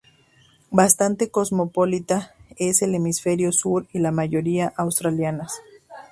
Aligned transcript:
Bastante 0.71 1.29
cosmopolita, 1.29 2.31
en 2.57 2.73
el 2.81 2.95
Hemisferio 2.95 3.51
Sur, 3.51 3.85
y 3.93 3.99
la 3.99 4.09
mayoría 4.09 4.73
australianas. 4.75 5.53